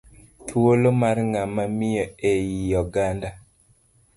Thuolo 0.45 0.89
mar 1.01 1.17
ng'ama 1.29 1.63
miyo 1.77 2.05
e 2.31 2.33
i 2.59 2.61
oganda 2.81 3.29